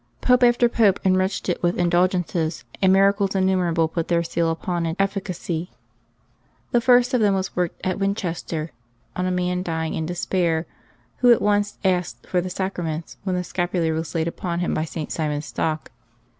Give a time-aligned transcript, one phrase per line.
[0.19, 4.87] Pope after Pope enriched it with indul gences, and miracles innumerable put their seal upon
[4.87, 6.71] its 252 LIVES OF TEE SAINTS [July 17 efiRcacy.
[6.71, 8.71] The first of them was worked at "Winchester
[9.15, 10.65] on a man dying in despair,
[11.17, 14.73] who at once asked for the Sacra/ ments, when the scapular was laid upon him
[14.73, 15.11] by St.
[15.11, 15.91] Simon Stock.